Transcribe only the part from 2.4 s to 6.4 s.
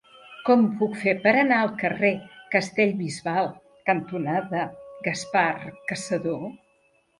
Castellbisbal cantonada Gaspar Cassadó?